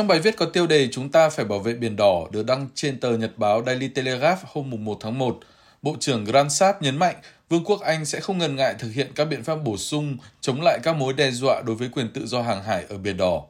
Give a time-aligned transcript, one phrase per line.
[0.00, 2.68] Trong bài viết có tiêu đề Chúng ta phải bảo vệ biển đỏ được đăng
[2.74, 5.38] trên tờ Nhật báo Daily Telegraph hôm 1 tháng 1,
[5.82, 7.14] Bộ trưởng Grant Sapp nhấn mạnh
[7.48, 10.62] Vương quốc Anh sẽ không ngần ngại thực hiện các biện pháp bổ sung chống
[10.62, 13.42] lại các mối đe dọa đối với quyền tự do hàng hải ở Biển Đỏ.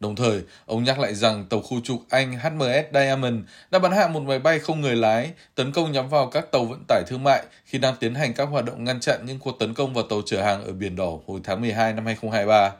[0.00, 3.36] Đồng thời, ông nhắc lại rằng tàu khu trục Anh HMS Diamond
[3.70, 6.64] đã bắn hạ một máy bay không người lái, tấn công nhắm vào các tàu
[6.64, 9.58] vận tải thương mại khi đang tiến hành các hoạt động ngăn chặn những cuộc
[9.58, 12.72] tấn công vào tàu chở hàng ở Biển Đỏ hồi tháng 12 năm 2023.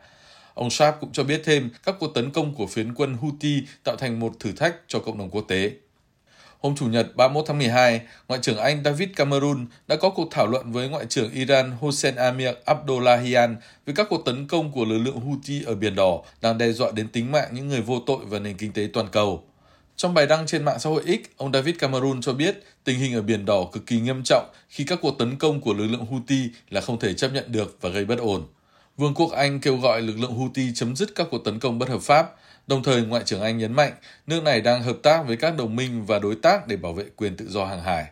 [0.59, 3.97] Ông Sharp cũng cho biết thêm các cuộc tấn công của phiến quân Houthi tạo
[3.97, 5.71] thành một thử thách cho cộng đồng quốc tế.
[6.61, 10.47] Hôm Chủ nhật 31 tháng 12, Ngoại trưởng Anh David Cameron đã có cuộc thảo
[10.47, 14.99] luận với Ngoại trưởng Iran Hossein Amir Abdullahian về các cuộc tấn công của lực
[14.99, 18.19] lượng Houthi ở Biển Đỏ đang đe dọa đến tính mạng những người vô tội
[18.25, 19.45] và nền kinh tế toàn cầu.
[19.97, 23.15] Trong bài đăng trên mạng xã hội X, ông David Cameron cho biết tình hình
[23.15, 26.07] ở Biển Đỏ cực kỳ nghiêm trọng khi các cuộc tấn công của lực lượng
[26.07, 28.47] Houthi là không thể chấp nhận được và gây bất ổn.
[28.99, 31.89] Vương quốc Anh kêu gọi lực lượng Houthi chấm dứt các cuộc tấn công bất
[31.89, 32.35] hợp pháp,
[32.67, 33.93] Đồng thời, Ngoại trưởng Anh nhấn mạnh
[34.27, 37.05] nước này đang hợp tác với các đồng minh và đối tác để bảo vệ
[37.17, 38.07] quyền tự do hàng hải.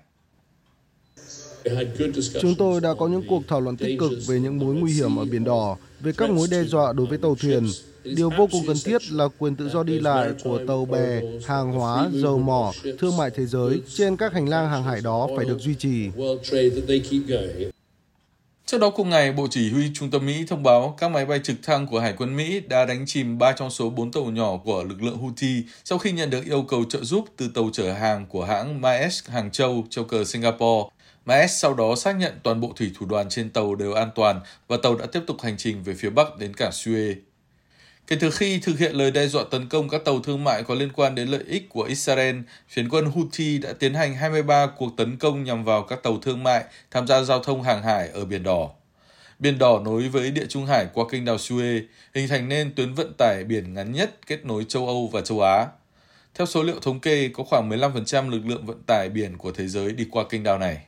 [2.41, 5.17] Chúng tôi đã có những cuộc thảo luận tích cực về những mối nguy hiểm
[5.17, 7.69] ở Biển Đỏ, về các mối đe dọa đối với tàu thuyền.
[8.05, 11.73] Điều vô cùng cần thiết là quyền tự do đi lại của tàu bè, hàng
[11.73, 15.45] hóa, dầu mỏ, thương mại thế giới trên các hành lang hàng hải đó phải
[15.45, 16.11] được duy trì.
[18.67, 21.41] Trước đó cùng ngày, Bộ Chỉ huy Trung tâm Mỹ thông báo các máy bay
[21.45, 24.57] trực thăng của Hải quân Mỹ đã đánh chìm 3 trong số 4 tàu nhỏ
[24.65, 27.93] của lực lượng Houthi sau khi nhận được yêu cầu trợ giúp từ tàu chở
[27.93, 30.89] hàng của hãng Maersk Hàng Châu, châu cờ Singapore.
[31.25, 34.41] Maersk sau đó xác nhận toàn bộ thủy thủ đoàn trên tàu đều an toàn
[34.69, 37.15] và tàu đã tiếp tục hành trình về phía Bắc đến cảng Suez.
[38.07, 40.75] Kể từ khi thực hiện lời đe dọa tấn công các tàu thương mại có
[40.75, 42.37] liên quan đến lợi ích của Israel,
[42.69, 46.43] phiến quân Houthi đã tiến hành 23 cuộc tấn công nhằm vào các tàu thương
[46.43, 48.71] mại tham gia giao thông hàng hải ở Biển Đỏ.
[49.39, 51.83] Biển Đỏ nối với Địa Trung Hải qua kênh đào Suez,
[52.15, 55.41] hình thành nên tuyến vận tải biển ngắn nhất kết nối châu Âu và châu
[55.41, 55.67] Á.
[56.35, 59.69] Theo số liệu thống kê, có khoảng 15% lực lượng vận tải biển của thế
[59.69, 60.79] giới đi qua kênh đào này.